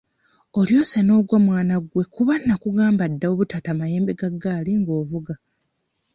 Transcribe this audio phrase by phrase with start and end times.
[0.59, 5.33] Olyose n'ogwa mwana gwe kuba nnakugamba dda obutata mayembe ga ggaali ng'ovuga.